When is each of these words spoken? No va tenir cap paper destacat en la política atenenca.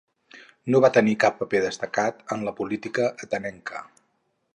No 0.75 0.79
va 0.85 0.89
tenir 0.95 1.13
cap 1.23 1.37
paper 1.41 1.61
destacat 1.65 2.23
en 2.37 2.47
la 2.47 2.55
política 2.61 3.07
atenenca. 3.27 3.83